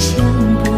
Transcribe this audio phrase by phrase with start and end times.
[0.00, 0.69] 想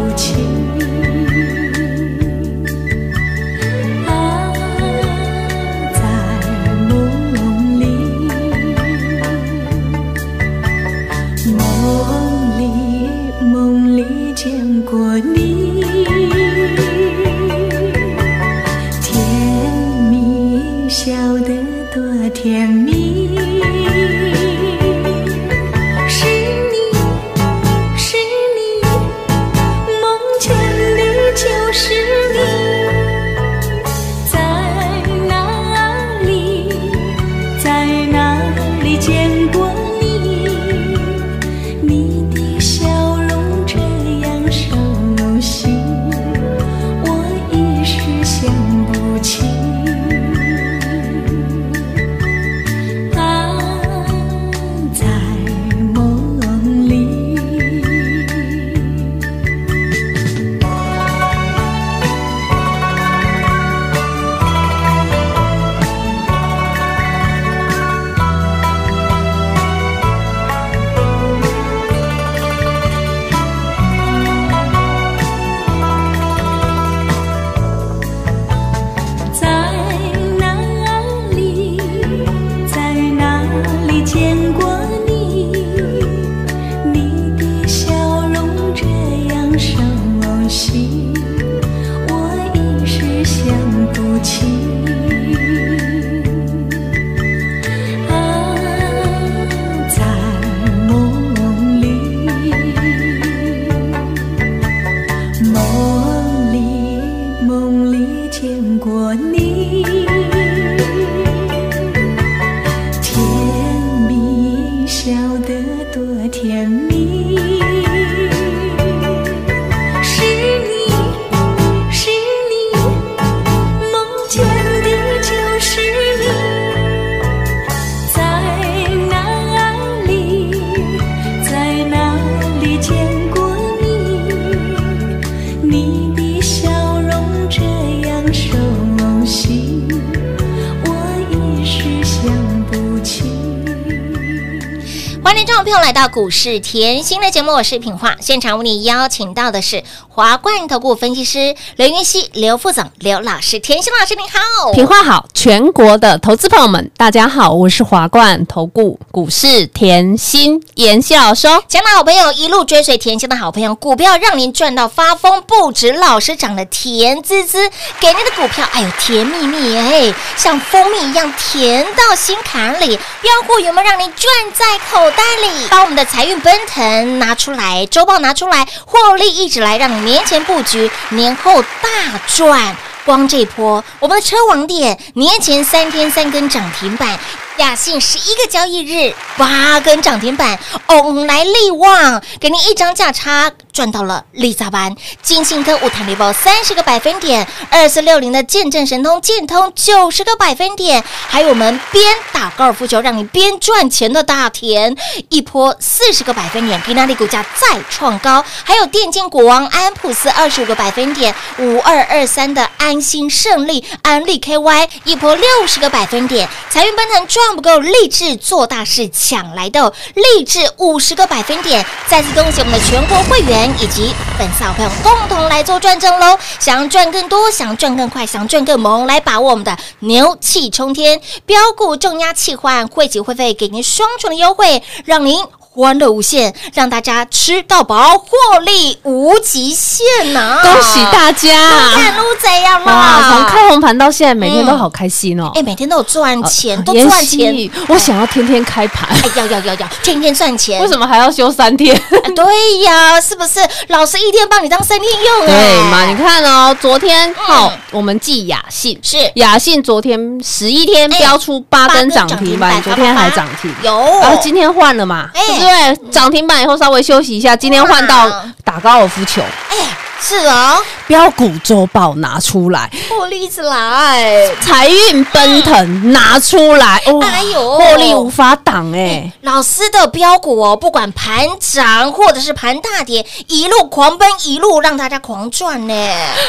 [146.07, 148.17] 股市甜心的节目，我是品画。
[148.19, 149.83] 现场为你邀请到的是
[150.15, 153.57] 华冠投顾分析师刘云熙、刘副总、刘老师。
[153.57, 161.63] 甜心老师您好，品话好，全国的投资朋友们，大家好，我是华冠投顾股市甜心妍希老师哦。
[161.67, 167.67] 亲爱的好朋友，一路追随甜心的好朋友，股票让您赚到发疯，不止老师长得甜滋滋，
[167.99, 172.99] 给您的股票，哎呦甜蜜蜜哎，像蜂蜜一样甜到心坎里。
[173.23, 175.67] 用户有没有让您赚在口袋里？
[175.71, 182.75] 把我们的财运奔腾拿出来，周报拿出来，获利一直来，让年前布局，年后大赚。
[183.05, 187.19] 光这波，我们的车网点年前三天三根涨停板，
[187.57, 204.95] 雅信十一个交易日八根涨停板，翁来力旺给您一张价差赚到了利扎班，金信科五弹力包三十个百分点，二四六零的见证神通建通九十个百分点，还有我们边打高尔夫球让你边赚钱的大田
[205.29, 226.37] 一波四十个百分点，给那里股价再创高，还有电竞股王安普斯二十五个百分点，五二二三的安心胜利安利 KY 一波六十个百分点，财运奔腾赚不够，励志做大事抢来的励志五十个百分点，再次恭喜我们的全国会员以及粉丝好朋友共同来做转正喽！
[226.59, 235.45] 想要赚更多，想赚更快，想赚更猛，来把握我们的牛气冲天标股重压气换，汇集会费给您双重的优惠，让您。
[235.75, 241.49] 欢乐无限，让大家吃到饱，获利无极限呐、恭喜大家！
[241.95, 243.29] 看路怎样哇，啦？
[243.31, 245.51] 从开红盘到现在，每天都好开心哦。
[245.55, 247.71] 哎、每天都有赚钱，都妍赚钱。
[247.87, 250.79] 我想要天天开盘，哎，要要要要，天天赚钱。
[250.79, 251.95] 为什么还要休三天？
[251.95, 252.45] 啊对
[252.83, 253.59] 呀，是不是？
[253.87, 256.05] 老师一天帮你当三天用、哎对嘛？
[256.05, 263.73] 你看哦，昨天好，我们记雅信是雅信，昨天十一天哎标出八根涨停板，八根涨停板昨天还涨停。
[263.81, 266.11] 有，然后今天换了嘛，哎对？
[266.11, 269.77] 涨停板以后稍微休息一下，今天换到打高尔夫球，哎，
[270.21, 270.77] 是哦，
[271.07, 277.77] 标股周报拿出来，获利一直来，财运奔腾拿出来，哦，哎呦。
[277.77, 279.31] 获利无法挡哎。
[279.41, 285.93] 老师的标股哦，不管盘涨或者是盘大跌，一路狂奔，一路让大家狂赚呢。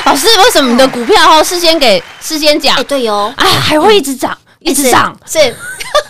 [0.05, 2.77] 老师，为什么你的股票哦事先给事先讲？
[2.77, 5.17] 哎，，对哦，哎，还会一直涨，一直涨？
[5.31, 5.55] 是，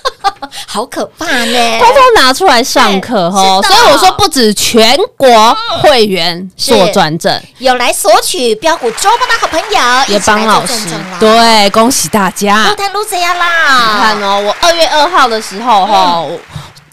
[0.66, 1.78] 好可怕呢。
[1.80, 10.74] 偷偷拿出来上课哈，是的所以我说不止全国会员做转正，有来索取标股周报的好朋友，也帮老师
[11.20, 12.74] 对，恭喜大家都！
[12.76, 13.46] 谈路怎样你啦？
[14.00, 16.38] 看哦，我二月二号的时候哈，我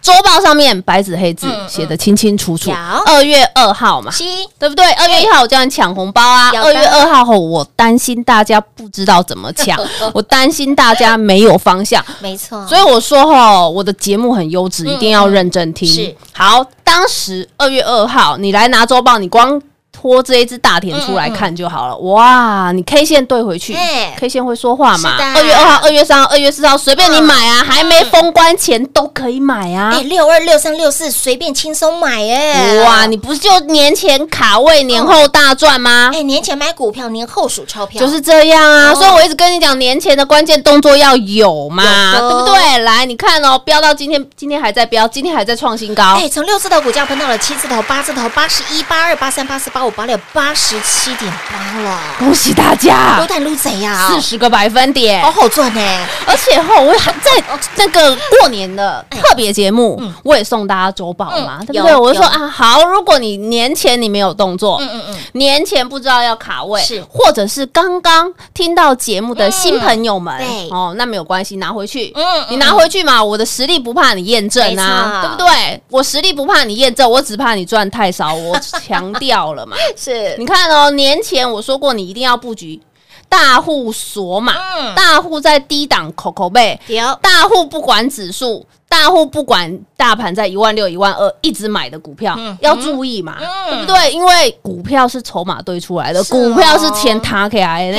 [0.01, 2.75] 周报上面白纸黑字嗯写的清清楚楚有，
[3.05, 4.11] 二月二号嘛。
[4.11, 4.25] 七。
[4.59, 4.91] 对不对？
[4.93, 9.79] 二月一号我叫你抢红包啊，二月二号后我担心大家不知道怎么抢，
[10.13, 16.15] 我担心大家没有方向，没错，所以我说哈，我的节目很优质，一定要认真听。
[16.31, 19.59] 好，当时二月二号你来拿周报，你光
[20.01, 21.95] 拖这一只大田出来看就好了。
[21.97, 25.15] 哇，你 K 线对回去哎，K 线会说话嘛？
[25.35, 30.01] 二月二号、二月三号、二月四号随便你买啊，还没封关前都可以买啊哎，。
[30.01, 36.09] 六二六三六四随便轻松买哎，哇，你不是就年前卡位，年后大赚吗？
[36.11, 41.83] 哎年前买股票，年后数钞票，就是这样啊，哦所以我一直跟你讲，年前的关键动作要有嘛，
[42.17, 42.79] 对不对？
[42.79, 51.99] 来，你看哦，飙到今天，今天还在飙，今天还在创新高，哎，从六字头股价喷到了七字头、八字头、八十一、八二、八三、八四、八五、八六、八十七点八了。
[52.17, 53.19] 恭喜大家。
[53.19, 55.21] 撸，蛋撸贼呀，四十个百分点。
[55.21, 55.41] 好。
[55.41, 55.81] 好赚呢。
[56.27, 57.31] 而且哈，我还在
[57.75, 61.95] 那个过年的特别节目，我也送大家周报嘛，嗯对不对？
[61.95, 67.03] 我就说啊，好，如果你年前你没有动作，嗯嗯嗯，年前不知道要卡位，是。
[67.09, 70.39] 或者是刚刚听到节目的新朋友们，
[70.69, 75.81] 哦，那没有关系，拿回去，嗯嗯你拿回去嘛，我的实力不怕你验证啊，对不对？
[75.89, 79.75] 我实力不怕你验证，我只怕你赚太少，我强调了嘛。
[79.97, 82.79] 是你看哦，年前我说过，你一定要布局
[83.27, 86.79] 大户锁码，嗯大户在低档口口背，
[87.21, 94.11] 大户不管指数，大户不管大盘在一万六、一万二一直买的股票，嗯要注意嘛，嗯对不对？
[94.11, 97.97] 因为股票是筹码堆出来的，哦股票是钱塔起来的。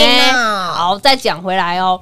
[0.73, 1.99] 好，再讲回来哦。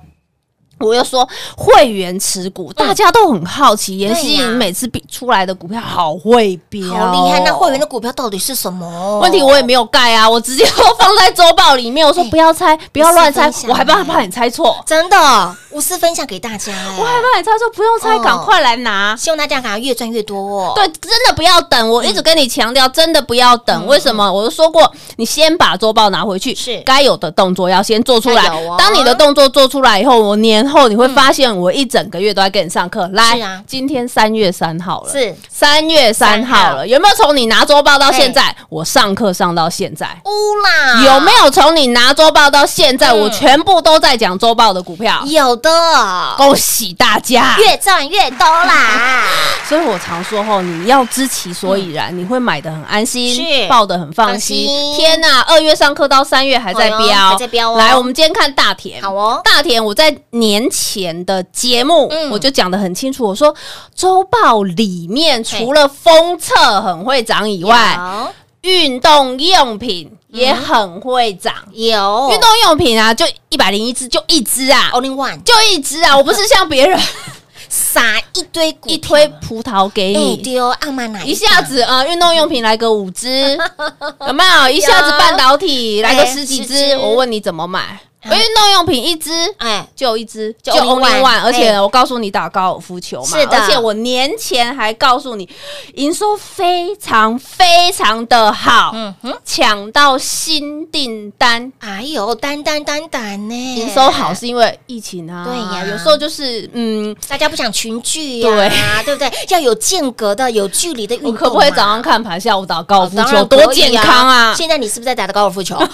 [0.80, 7.40] 我又说会员持嗯股，大家都很好奇，妍希对呀你每次比出来的股票好会标，好厉害。
[7.44, 9.18] 那会员的股票到底是什么？
[9.20, 12.06] 问题我也没有盖啊，我直接都放在周报里面。
[12.06, 19.14] 我说哎不要猜，不要乱猜，我还怕怕你猜错，真的我私分享给大家哎，我害怕你猜错，不用猜，哦赶快来拿。
[19.16, 20.72] 希望大家赶快越赚越多哦。
[20.74, 23.86] 对，真的不要等，我一直跟你强调，真的不要等。
[23.86, 24.30] 为什么？
[24.32, 28.50] 我都说过，你先把周报拿回去，是该有的动作要先做出来。
[28.78, 33.08] 当你的动作做出来以后，我年后你会发现，我一整个月都在跟你上课。
[33.12, 35.34] 来啊，今天三月三号了，是。
[35.50, 40.06] 三月三号了，有没有从你拿周报到现在，我上课上到现在？
[40.24, 40.30] 乌
[40.62, 43.20] 啦，有没有从你拿周报到现在，嗯。
[43.20, 45.22] 我全部都在讲周报的股票？
[45.26, 45.70] 有的，
[46.36, 47.56] 恭喜大家！
[47.58, 49.24] 越赚越多啦。
[49.68, 53.68] 所以我常说吼，你要知其所以然，你会买的很安心，是。
[53.68, 54.66] 抱得很放放心。
[54.96, 57.78] 天呐，二月上课到三月还在飙，还在飙哦。
[57.78, 59.00] 来，我们今天看大田。
[59.02, 62.30] 好哦，大田，我在年前的节目、嗯。
[62.30, 63.54] 我就讲的很清楚，我说
[63.94, 67.98] 周报里面除了封测很会涨以外，
[68.62, 71.54] 运动用品也很会涨。
[71.72, 72.30] 有有。
[72.32, 77.00] 运动用品啊，就一百零一只，就一只啊，Only One 就一只啊，我不是像别人
[77.68, 83.56] 撒一堆一堆葡萄给哎你，丢阿玛奶一下子啊，运动用品来个五只，
[84.26, 84.68] 有没有？
[84.68, 88.00] 一下子半导体来个十几只我问你怎么买？
[88.24, 89.30] 运动用品一只。
[89.58, 95.48] 哎就一只，就就 only only one，one，而且哎我告诉你打高尔夫球嘛，是的而且我年前还告诉你，
[95.94, 108.48] 营收非常非常的好，嗯哼，抢到新订单，哎呦，单单单单呢，营收好是因为疫情啊，对呀有时候就是嗯，大家不想群聚呀，
[109.04, 109.30] 对 对不对？
[109.48, 111.32] 要有间隔的、有距离的运动。
[111.32, 114.54] 我可不可以早上看盘，下午打高尔夫球，多健康啊！
[114.56, 115.76] 现在你是不是在打的高尔夫球？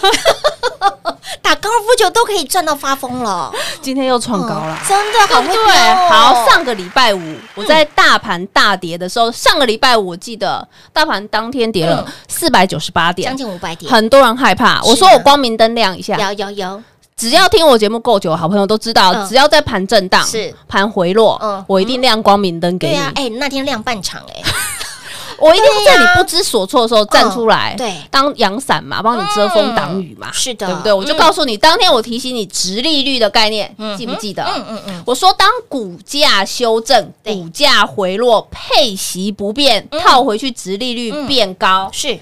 [1.43, 3.53] 打高尔夫球都可以赚到发疯了。
[3.83, 4.75] 今天又创高了。
[4.75, 4.79] 哦。
[4.89, 6.09] 真的好会对。
[6.09, 13.29] 好，上个礼拜五我在大盘大跌的时候，上个礼拜五我记得大盘当天跌了四百九十八点。
[13.29, 14.81] 将，近五百点，很多人害怕。
[14.85, 16.83] 我说我光明灯亮一下，有有有，
[17.17, 19.29] 只要听我节目够久的好朋友都知道，嗯。
[19.29, 20.55] 只要在盘震荡、是。
[20.67, 22.95] 盘回落嗯，我一定亮光明灯给你。
[22.95, 23.13] 对啊，。
[23.15, 24.43] 哎，那天亮半场哎，
[25.39, 27.95] 我一定会在你不知所措的时候站出来，嗯对。
[28.11, 30.67] 当阳伞嘛，帮你遮风挡雨嘛，是的。
[30.67, 30.93] 对不对？
[30.93, 34.43] 我就嗯告诉你，当天我提醒你直利率的概念，嗯记不记得？
[34.45, 40.01] 嗯嗯嗯，我说，当股价修正、股价回落、配息不变，嗯。
[40.01, 41.27] 套回去，直利率嗯。
[41.27, 42.19] 变高，是，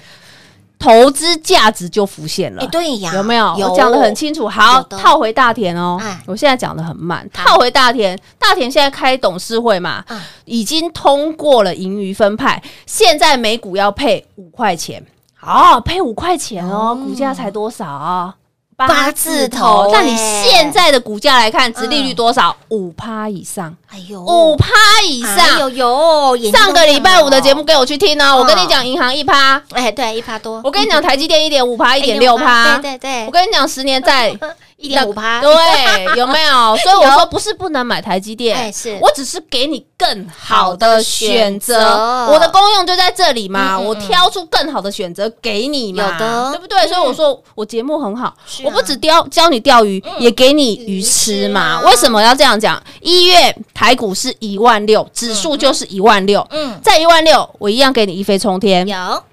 [0.85, 2.61] 投资价值就浮现了。
[2.61, 3.55] 哎，对呀，有没有？
[3.57, 4.47] 有我讲的很清楚。
[4.47, 6.21] 好套回大田哦哎。
[6.27, 8.15] 我现在讲的很慢，套回大田。
[8.37, 15.03] 大田现在开董事会嘛嗯，已经通过了盈余分派，现在每股要配五块钱。
[15.41, 18.35] 哦，配五块钱哦，哦股价才多少啊？
[18.77, 22.55] 八字头那你哎现在的股价来看，殖利率嗯多少？
[22.69, 24.67] 五趴以上，哎呦，五趴
[25.07, 25.59] 以哎上。
[25.59, 28.37] 呦呦，眼睛都上个礼拜五的节目亮给我去听哦，嗯。
[28.39, 34.35] 我跟你讲，银行一趴，了，哎，对，一趴多，我跟你讲，台积电一点五趴，一点六趴，对对对，我跟你讲，十年债
[34.77, 36.75] 一点五趴，对，有没有？
[36.83, 38.97] 所以我说不是不能买台积电，哎是。
[39.01, 42.27] 我只是给你更好的选择。
[42.29, 46.51] 我的功用就在这里嘛，我挑出更好的选择给你嘛，有的。
[46.51, 46.87] 对不对？
[46.87, 51.81] 所以我说我节目很好，我不只钓教你钓鱼，也给你鱼吃嘛。
[51.81, 52.81] 为什么要这样讲？
[53.01, 56.45] 一月台股是一万六，指数就是一万六。
[56.51, 59.23] 嗯，在一万六，我一样给你一飞冲天，有，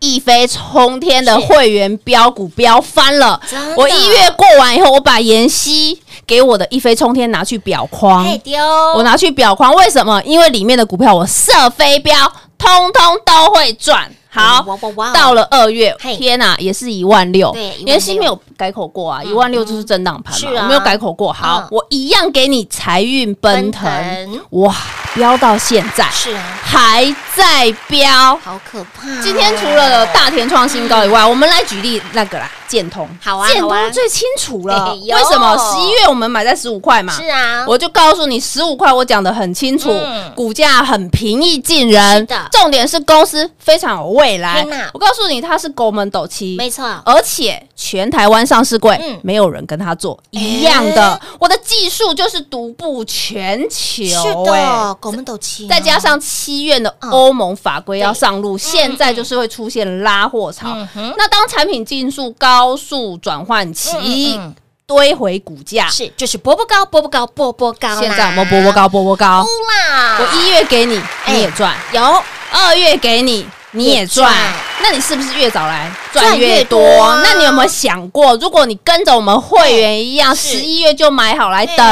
[0.00, 1.46] 一飞冲天的是。
[1.46, 3.40] 会员标股标翻了。
[3.76, 8.58] 我一月过完以后，我把妍希给我的一飞冲天拿去表框，丢，
[8.96, 10.20] 我拿去表框，为什么？
[10.24, 12.14] 因为里面的股票我射飞镖，
[12.58, 14.10] 通通都会赚。
[14.28, 17.50] 好哇哇哇，到了二月嘿，天呐，也是一万六。
[17.52, 20.62] 对16,000妍希没有改口过啊，一万六就是震荡盘嘛，啊。
[20.62, 21.32] 我没有改口过。
[21.32, 23.84] 好嗯，我一样给你财运奔腾。
[23.84, 24.76] 奔腾，哇，
[25.16, 27.04] 飙到现在是啊，还
[27.34, 28.36] 在飙。
[28.36, 29.20] 好可怕哦。
[29.22, 33.08] 今天除了大田创新高以外，我们来举例那个啦，建通。
[33.22, 34.94] 好啊建通最清楚了。
[34.94, 35.56] 为什么？
[35.56, 37.14] 十一月我们买在十五块嘛。
[37.14, 42.18] 是啊，我就告诉你，十五块我讲的很清楚，嗯股价很平易近人。
[42.18, 44.66] 是的重点是公司非常有未来。
[44.92, 51.18] 我告诉你，它是狗门斗七，没错，而且全台湾上市柜、嗯没有人跟他做一样的。
[51.40, 57.10] 我的技术就是独步全球、是哎的，狗们都七，再加上七月的嗯。
[57.10, 60.76] 欧盟法规要上路，现在就是会出现拉货潮。
[61.16, 64.40] 那当产品进入高速转换期，
[64.86, 68.88] 堆回股价，是就是波波高，波波高，波波高，现在有没有波波高？
[68.88, 69.44] 波波高？
[69.44, 72.22] 啦，我一月给你，哎你也赚；有。
[72.52, 73.44] 二月给你，
[73.76, 74.32] 你也赚。
[74.80, 76.80] 那你是不是越早来赚赚越越多？
[77.24, 81.86] 那你有没有想过，如果你跟着我们会员一样，十一月就买好来哎等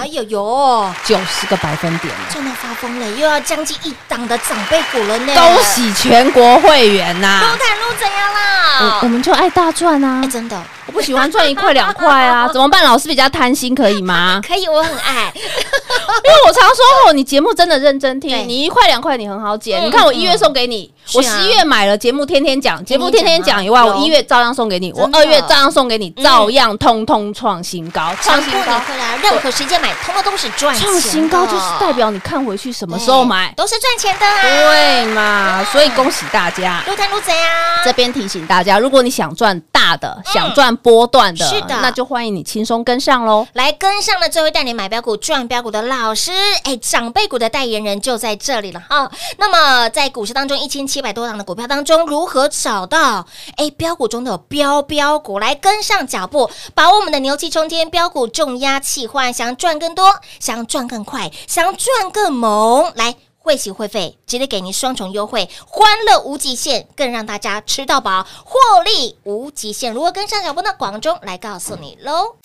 [0.00, 2.20] 哎呦呦，九十个百分点了？
[2.32, 7.40] 赚到发疯了，又要将近一档的长辈股了呢，恭喜全国会员呐！
[7.42, 8.40] 陆坦路怎样啦？
[8.80, 10.28] 我我们就爱大赚啊哎，！
[10.28, 12.82] 真的我不喜欢赚一块两块啊， 怎么办？
[12.82, 14.40] 老师比较贪心，可以吗？
[14.46, 19.80] 可以，我很爱， 因为我常说哦，你节目真的认真对听，你一块两块你很好捡。
[19.82, 28.78] 嗯你看我一月送给你，我十一月买了节目天天讲，节目天天讲以外，我一月照样送给你，我二月照样送给你，嗯照样通通创新高，创新高。
[28.80, 34.42] 回来，任何时间买，通通都是赚钱，创新高就是代表你看回去什么时候买，都是赚钱的啊。
[34.42, 35.64] 对嘛？
[35.70, 36.82] 所以恭喜大家。
[36.86, 37.44] 陆坦路怎样？
[37.84, 43.46] 这边提醒大家，如果你想赚大的，想赚波段的，是的那就欢迎你轻松跟上喽。
[43.52, 46.32] 来跟上了最会带你买标股赚标股的老师，
[46.64, 49.10] 哎，长辈股的代言人就在这里了哈。
[49.36, 63.16] 那么在股市当中，一千七七百多档的股票当中，如何找到哎标股中的标标股，来跟上脚步，把我们的牛气冲天标股重压气换，想赚更多，想赚更快，想赚更猛，来。
[63.38, 69.92] 会息会费，直接给您双重优惠，欢乐无极限，更让大家吃到饱，获利无极限。
[69.92, 70.72] 如何跟上脚步呢？
[70.78, 72.36] 广中来告诉你喽，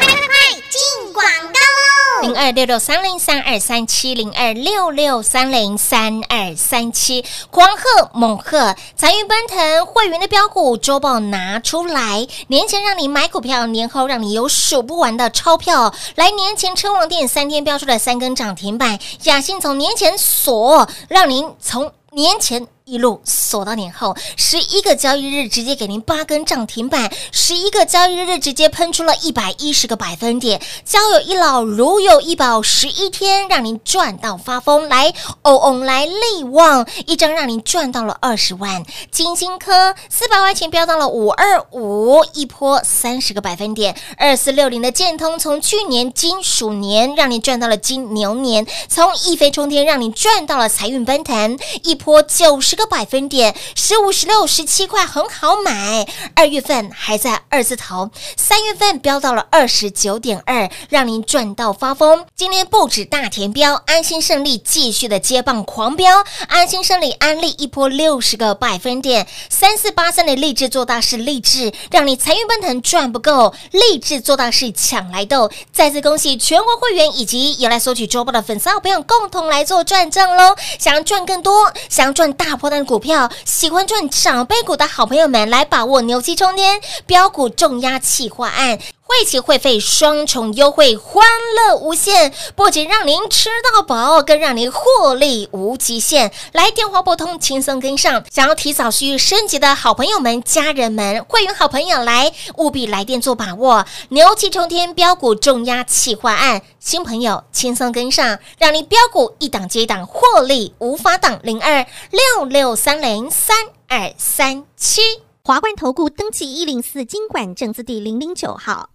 [0.00, 1.99] 拜拜，进广告喽。
[2.22, 15.94] 零二六六三零三二三七零二六六三零三二三七，狂贺猛贺，财运奔腾，会员的标股周报拿出来，年前让你买股票，年后让你有数不完的钞票。
[16.16, 22.66] 来年前车王店三天标出了三根涨停板，雅信从年前锁，让您从年前。
[22.90, 56.08] 一路锁到年后，十一个交易日直接给您八根涨停板，十一个交易日直接喷出了一百一十个百分点，交有一老如有一宝，十一天让您赚到发疯，来哦哦来力旺，一张让您赚到了二十万，金星科四百块钱飙到了五二五，一波三十个百分点，二四六零的建通从去年金鼠年让你赚到了金牛年，从一飞冲天让你赚到了财运奔腾，一波九十个百分点，十五、十六、十七块很好买。
[56.34, 62.24] 二月份还在二字头，三月份飙到了二十九点二，让您赚到发疯。
[62.34, 75.50] 今天不止大田标，安心胜利继续的接棒狂飙，安心胜利安利一波六十个百分点，三四八三的励志做大事，励志让你财运奔腾赚不够，励志做大事抢来斗。
[75.70, 80.56] 再次恭喜全国会员以及有来索取周报的粉丝好朋友共同来做转账喽！
[80.78, 88.78] 想要赚更多，想要赚大破蛋股票，喜欢赚长辈股的好朋友们，来把握牛气冲天标股重压企划案。
[89.10, 91.26] 会期会费双重优惠，欢
[91.56, 96.30] 乐无限，不仅让您吃到饱，更让您获利无极限。
[96.52, 98.24] 来电话拨通，轻松跟上。
[98.30, 103.84] 想要提早续升级的好朋友们、家人们、会员好朋友来，务必来电做把握。
[104.10, 111.40] 牛气冲天标股重压企划案，新朋友轻松跟上，让你标股一档接一档，获利无法挡。
[111.42, 113.56] 零二六六三零三
[113.88, 115.00] 二三七。
[115.42, 118.89] 华冠投顾登记一零四经管证字第零零九号。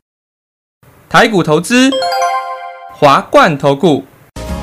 [1.07, 1.91] 台股投资，
[2.93, 4.03] 华冠投顾。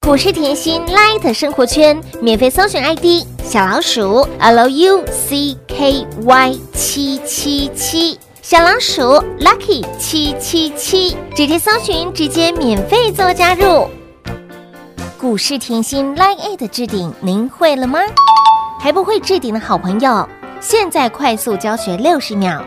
[0.00, 5.58] 股市甜心 Light 生活圈免费搜寻 ID 小老鼠 Lucky
[6.72, 9.02] 七七七，小老鼠
[9.38, 13.86] Lucky 七七七，直接搜寻，直接免费做加入。
[15.18, 17.98] 股市甜心 Light 置顶，您会了吗？
[18.80, 20.26] 还不会置顶的好朋友，
[20.58, 22.64] 现在快速教学六十秒。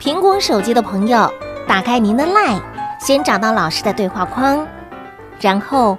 [0.00, 1.28] 苹果手机的朋友，
[1.66, 2.62] 打开您的 Light，
[3.00, 4.64] 先找到老师的对话框，
[5.40, 5.98] 然后。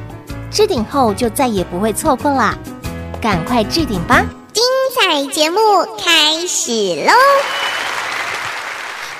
[0.51, 2.57] 置顶后就再也不会错过啦，
[3.21, 4.21] 赶快置顶吧！
[4.51, 4.61] 精
[4.93, 5.57] 彩节目
[5.97, 6.71] 开始
[7.05, 7.13] 喽！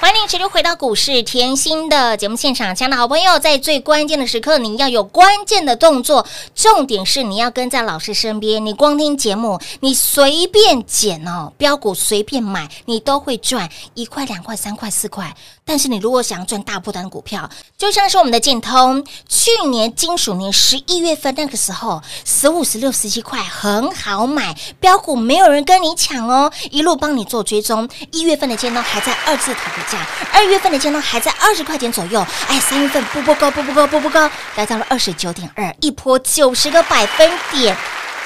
[0.01, 8.65] 欢迎持续回到股市甜心的节目现场，亲爱的好朋友，在最关键的时刻，你要有关键的动作，重点是你要跟在老师身边。
[8.65, 15.33] 你光听节目，你随便捡哦，标股随便买，你都会赚一块、两块、三块、四块。
[15.71, 27.88] 但是你如果想要赚大波段股票，就像是我们的建通，去年金属年十一月份那个时候，十五、十六、十七块很好买，标股没有人跟你抢哦，一路帮你做追踪。
[28.12, 37.77] 一月份的建通还在二字头的价，二月份的建通还在二十块钱左右，哎，三月份步步高，步步高，步步高，来到了二十九点二，一波九十个百分点。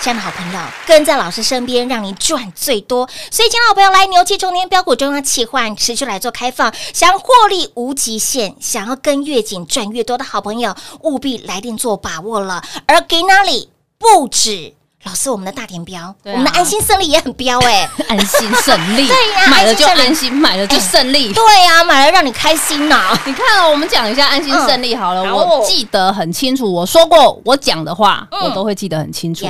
[0.01, 3.09] 亲爱的好朋友，跟在老师身边，让你赚最多。
[3.31, 12.63] 所以，亲爱的好朋友，来牛气冲天标股中央企换持续来做开放，想要获利无极限，想要跟越紧赚越多的好朋友，务必来电做把握了。
[12.85, 14.75] 而给哪里不止。
[15.05, 23.15] 老师，我们的大田标，我们的安心胜利也很标哎， 安心胜利， 对呀，买了就安心，买了就胜利，对呀，买了让你开心呐。
[23.25, 29.45] 你看哦，我们讲一下安心胜利好了，我记得很清楚，我说过我讲的话，我都会记得很清楚。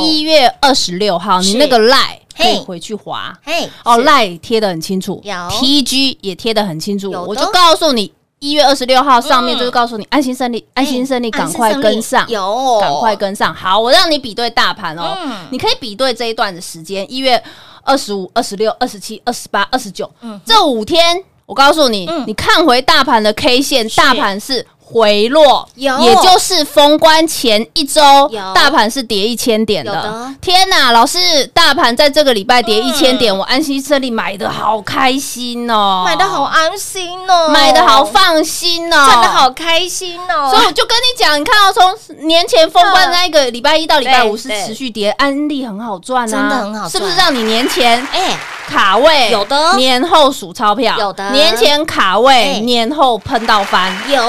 [0.00, 5.34] 一月二十六号，你那个赖可以回去划，嘿，哦赖贴的很清楚，有。
[5.50, 8.12] T G 也贴的很清楚，我就告诉你。
[8.42, 12.80] 一月二十六号上面就是告诉你安心胜利，安心胜利，赶快跟上，有。
[12.80, 13.54] 赶快跟上。
[13.54, 15.46] 好，我让你比对大盘哦，嗯。
[15.52, 17.40] 你可以比对这一段的时间，一月
[17.84, 20.12] 二十五、二十六、二十七、二十八、二十九，
[20.44, 22.24] 这五天，我告诉你，嗯。
[22.26, 24.66] 你看回大盘的 K 线，大盘是。
[24.92, 25.98] 回落，有。
[26.00, 29.92] 也就是封关前一周，大盘是跌一千点的。
[29.92, 30.34] 的。
[30.40, 31.18] 天哪，老师，
[31.54, 32.84] 大盘在这个礼拜跌嗯。
[32.84, 46.90] 一千点，我安心这里买的好开心哦，买的好安心哦，买的好放心哦，赚的好开心哦，所以我就跟你讲，你看到从年前封关那一个礼拜一到礼拜五是持续跌，安利很好赚啊，真的很好赚。
[46.90, 48.36] 是不是让你年前哎，
[48.68, 49.76] 卡位有的。
[49.76, 51.30] 年后数钞票，有的。
[51.30, 52.18] 年前卡哎。
[52.18, 53.92] 位，年后喷到翻。
[54.08, 54.20] 有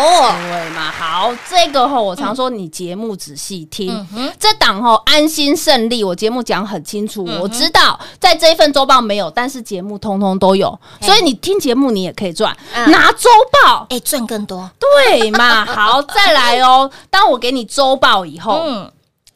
[0.53, 0.91] 对嘛？
[0.91, 4.05] 好，这个吼，我常说你节目仔细听，
[4.39, 15.65] 这档吼安心胜利，我节目讲很清楚，我知道在这一份周报没有，但是节目通通都有，所以你听节目你也可以赚，嗯拿周报哎赚更多，对嘛？
[15.65, 16.89] 好，再来哦。
[17.09, 18.91] 当我给你周报以后，嗯，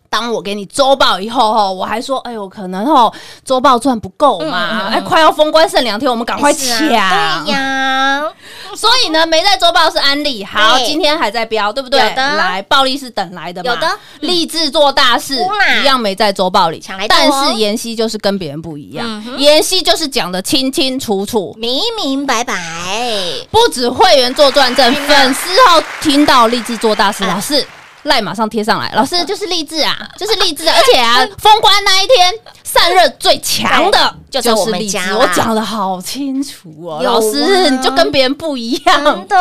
[0.10, 6.78] 当我给你周报以后，吼，我还说，哎呦，可能吼周报赚不够嘛，哎，快要封关剩两天，我们赶快抢。
[6.80, 7.44] 对呀，
[8.76, 12.00] 所以呢，没在周报是安利，好，今天还在标，对不对？
[12.00, 12.36] 有的。
[12.38, 13.88] 来，暴利是等来的嘛，有的。
[14.22, 15.36] 立志做大事
[15.82, 17.08] 一样没在周报里抢来，哦。
[17.10, 22.56] 但是妍希就是跟别人不一样妍希就是讲的清清楚楚，明明白白，
[23.52, 27.66] 不止会员做转正，粉丝号听到立志做大事，啊老师。
[28.08, 39.04] 赖马上贴上来，老师 就是励志啊，就是励志啊，而且啊， 封关那一天散热最强的就是我们家我讲的好清楚哦，啊老师你就跟别人不一样。
[39.04, 39.38] 真，的。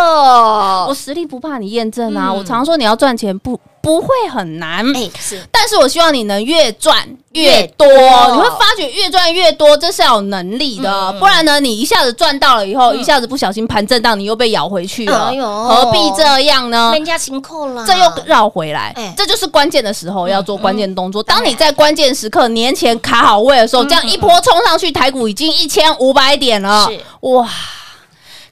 [0.87, 2.37] 我，实力不怕你验证啊，嗯。
[2.37, 5.41] 我常说你要赚钱不不会很难，哎是。
[5.53, 11.21] 但是我希望你能越赚越多，你会发觉越赚越多，这是要有能力的，嗯。
[11.21, 16.91] 不然呢，你一下子赚到了以后，一下子不小心盘震荡，你又被咬回去了，哎何必这样呢？
[16.95, 21.23] 人家了，这又绕回来哎，这就是关键的时候要做关键动作。
[21.23, 27.49] 当你在关键时刻年前卡好位的时候，这样一波冲上去，台股已经一千五百点了，哇！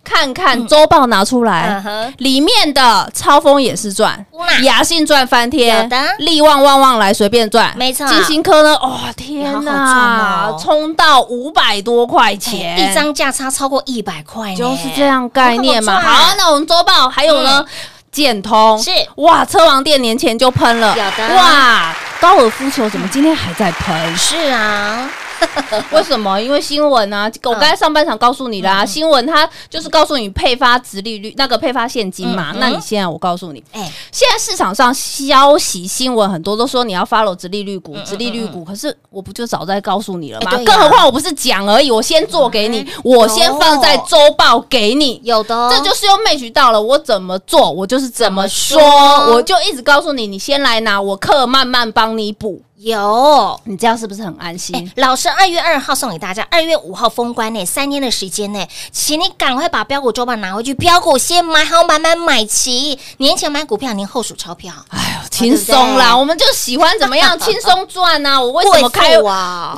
[0.05, 1.83] 看看周报拿出来
[2.19, 8.07] 里面的超风也是赚哇，雅信赚翻天的，力旺旺旺来随便赚，没错。
[8.07, 15.99] 金星科呢，哇天哪好赚哦，冲到五百多块钱，哎一张价差超过一百块，就是这样概念嘛。
[15.99, 17.65] 好那我们周报还有呢，
[18.13, 18.79] 建通。
[18.83, 18.91] 是。
[19.17, 21.35] 哇，车王店年前就喷了，有的。
[21.35, 24.17] 哇，高尔夫球怎么今天还在喷？
[24.17, 25.09] 是啊，
[25.93, 26.41] 为什么？
[26.41, 32.61] 因为新闻啊，我刚才上半场告诉你嗯啦，新闻它就是告诉你配发值利率那个配发现金嘛嗯。
[32.61, 40.51] 那你现在我告诉你，哎，现在市场上消息新闻很多都说你要 follow 直利率股，嗯直利率股，可是我不就早在告诉你了吗？
[40.65, 45.21] 更何况我不是讲而已，我先做给你，我先放在周报给你。
[45.23, 45.43] 有。
[45.43, 45.55] 的。
[45.55, 49.35] 哦，这就是用 match 到了，我怎么做，我就是怎么说，怎么说。
[49.35, 53.61] 我就一直告诉你，你先来拿，我课慢慢帮你补，有。
[53.65, 54.77] 你这样是不是很安心？
[54.77, 68.41] 哎，老师，二月二号送给大家，二月五号封关呢，三天的时间呢，请你赶快把标股周报拿回去，标股先买好买买买齐，年前买股票，年后数钞票，哎呦，轻松啦，我们就喜欢怎么样轻松赚呐。
[68.41, 69.15] 我为什么开？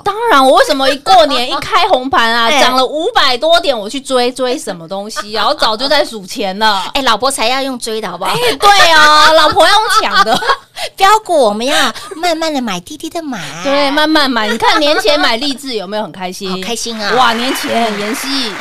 [0.05, 5.47] 当然，我为什么一过年一开红盘啊， 哎涨了五百多点，我去追追什么东西啊？
[5.47, 6.83] 我早就在数钱了。
[6.95, 8.33] 哎，老婆才要用追的好不好？
[8.33, 10.41] 哎，对啊，老婆要用抢的，
[10.97, 14.49] 标股我们要慢慢的买，滴滴的买，对，慢慢买。
[14.49, 16.51] 你看年前买励志有没有很开心？
[16.51, 18.53] 好开心啊哇，年前妍希，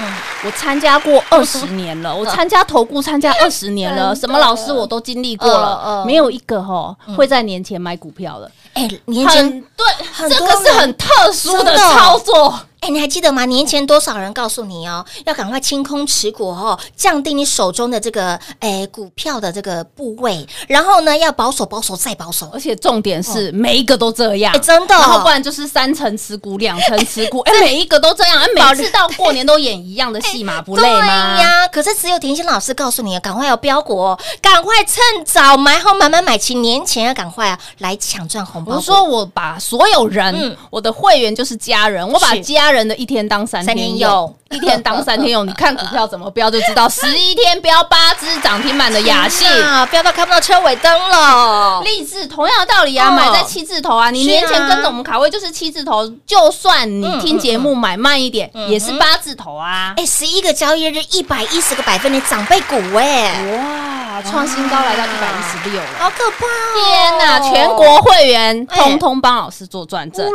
[0.44, 8.52] 我参加过二十年了， 我参加投顾参加二十年了，什么老师我都经历过嗯了，嗯没有一个吼会在年前买股票的。
[8.74, 12.54] 哎，年前很对，这个是很特殊的操作。
[12.86, 13.46] 哎，你还记得吗？
[13.46, 22.48] 年前多少人告诉你哦，要赶快清空持股哦，降低你手中的这个哎股票的这个部位，然后呢要保守、保守再保守。
[22.54, 31.40] 而且重点是每一个都这样哎，，真的哦，然后不然就是三层持股、两层持股，哎，每一个都这样，哎，每次到过年都演一样的戏码，不累对吗？
[31.42, 38.78] 呀，可是只有甜心老师告诉你，赶快要标股哦，赶快趁早买好买买买齐，年前要赶快啊来抢赚红包股。
[38.78, 45.46] 我说，我把所有人，嗯我的会员就是家人，我把家人人的一天当三天用，一天当三天用。
[45.46, 49.48] 你看股票怎么标就知道， 十一天标八只涨停板的雅信。
[49.64, 51.82] 啊，标到看不到车尾灯了。
[51.84, 59.94] 励志同样的道理啊，哦买在七字头啊，你年前跟着我们卡位就是七字头，就算你听节目买慢一点，也是八字头啊。
[59.98, 65.88] 哎，十一个交易日，一百一十个百分点长辈股哎，哇，创新高来到一百一十六了！
[66.00, 66.76] 好可怕哦！
[66.76, 70.26] 天哪，全国会员哎通通帮老师做转正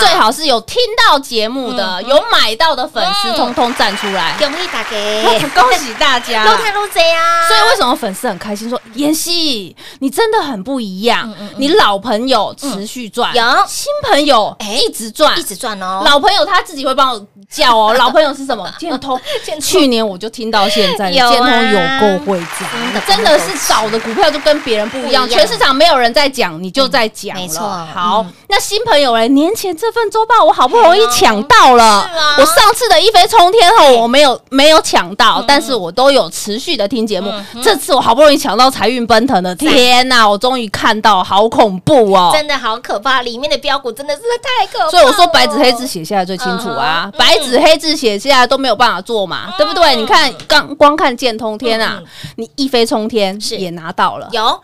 [0.00, 6.44] 最好是有听到节目的、有买到的粉丝，通通通站出来，恭喜大家， 恭喜大家。
[6.44, 6.52] 啦！
[6.52, 7.48] 撸看撸贼啊！
[7.48, 8.68] 所以为什么粉丝很开心？
[8.68, 13.36] 说妍希，你真的很不一样，你老朋友持续赚，嗯。
[13.36, 13.64] 有。
[13.66, 16.02] 新朋友哎一直赚，一直赚哦？
[16.04, 18.70] 老朋友他自己会帮我叫哦， 老朋友是什么？
[18.78, 19.18] 建通，
[19.62, 27.40] 去年我就听到现在，建通有够会涨，真的是找的股票就跟别人不一样，全市场没有人在讲，你就在讲了。
[27.40, 27.62] 没错。
[27.94, 32.10] 好嗯，那新朋友嘞，年前这份周报我好不容易抢到了。
[32.38, 42.30] 我上次的一飞冲天后我没有没有抢到，但是我都有持续的听节目，这次我好不容易抢到财运奔腾的，天哪，我终于看到，好恐怖哦！
[42.32, 44.90] 真的好可怕，里面的标股真的是太可怕。
[44.90, 49.96] 所以我说白纸黑字写下来最清楚啊嗯，白纸黑字写下来都没有办法做嘛，对不对？
[49.96, 52.00] 你看刚光看见通天啊，
[52.36, 53.54] 你一飞冲天是。
[53.64, 54.60] 也拿到了，有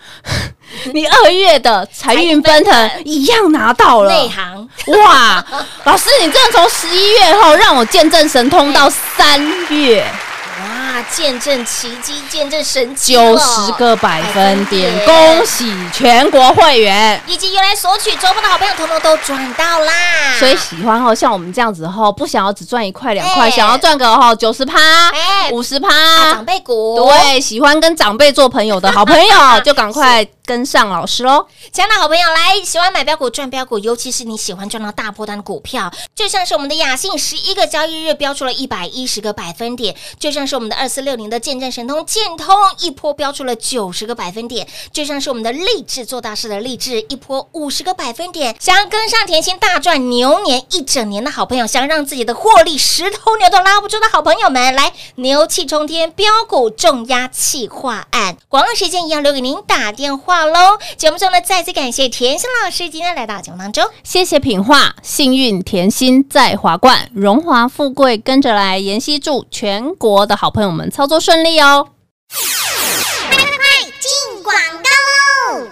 [0.94, 4.10] 你二月的财运奔腾一样拿到了。
[4.10, 4.28] 内。
[4.28, 4.68] 行，
[5.04, 5.44] 哇，
[5.84, 10.04] 老师，你真的从十一月后让我见证神通到三月
[10.60, 17.18] 哇，见证奇迹，见证神迹九，十个百分点，分点恭喜全国会员！
[17.26, 19.92] 以及原来索取周报的好朋友，统统都赚到啦。
[20.38, 31.46] 所以喜欢哦，像我们这样子哈，不想要只赚一块两块，哎想要赚个哈九十趴哎、五十啊趴长，辈股，对，喜欢跟长辈做朋友的好朋友， 就赶快跟上老师喽。
[31.72, 42.48] 亲爱的好朋友，来喜欢买标股赚标股，尤其是你喜欢赚到大波段的股票，就像是我们的雅信，十一个交易日标出了一百一十个百分点；就像是我们的二四六零的见证神通建通，
[42.80, 48.56] 一波标出了九十个百分点；就像是我们的励志做大事的励志，一波五十个百分点。
[48.58, 60.80] 想要跟上甜心大赚牛年一整年的好朋友，想让自己的获利十头牛都拉不住的好朋友们，来牛气冲天，标股重压气化案，广告时间一样留给您打电话喽。
[60.96, 63.84] 节目中呢，再次感谢甜心老师今天来到节目当中。
[64.02, 68.80] 谢谢品画，幸运甜心在华冠，荣华富贵跟着来。
[68.80, 71.86] 妍希祝全国的好朋友们操作顺利哦。
[72.30, 72.38] 快
[74.00, 75.19] 进广告喽！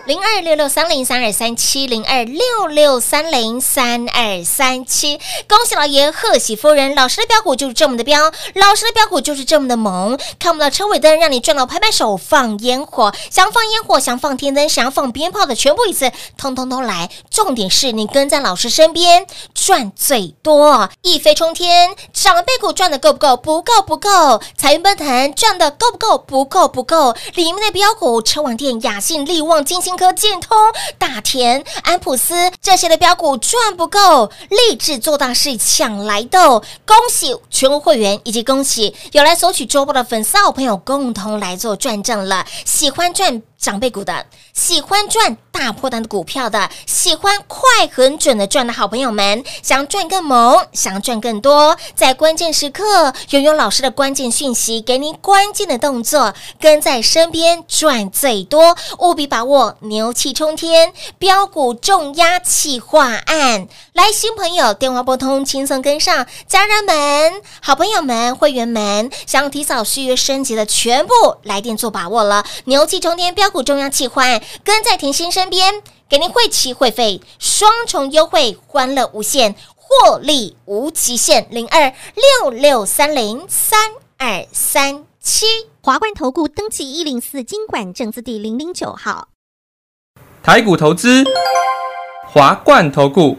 [0.06, 6.94] 零二六六三零三二三七零二六六三零三二三七，恭喜老爷，贺喜夫人！
[6.94, 17.08] 老师的标股就是这么的标，老师的标股就是这么的猛，看不到车尾灯，让你赚到拍拍手放烟火，想放烟火，想放天灯，想要放鞭炮的，全部一次，通通都来。
[17.30, 23.36] 重点是你跟在老师身边，赚最多，一飞冲天，长辈股赚的够不够？
[23.36, 24.40] 不够，不够。
[24.56, 26.18] 财运奔腾赚的够不够？
[26.18, 27.14] 不够，不够。
[27.34, 30.56] 里面的标股，车网店、雅信、利旺、金星科、建通、
[30.96, 36.38] 大田、安普斯这些的标股赚不够，立志做大事抢来的。
[36.86, 42.46] 恭喜全国会员，以及恭喜有来索取周报的粉丝好朋友，共同来做转正了。
[42.64, 63.66] 喜欢赚长辈股的，喜欢赚大破单的股票的，喜欢快很准的赚的好朋友们，想赚更猛，想赚更多，在关键时刻拥有老师的关键讯息，给您关键的动作，跟在身边赚最多，务必把握牛气冲天，标股重压企划案。
[63.92, 72.44] 来，新朋友电话拨通，轻松跟上，家人们、好朋友们、会员们，想提早续约升级的，全部来电做把握了。
[72.66, 81.46] 牛气冲天，标股中央企划案，跟在甜心身边，给您会期会费双重优惠，欢乐无限，获利无极限。
[81.50, 85.46] 零二六六三零三二三七。
[85.80, 89.28] 华冠投顾登记一零四经管证字第零零九号。
[90.42, 91.24] 台股投资，
[92.26, 93.38] 华冠投顾。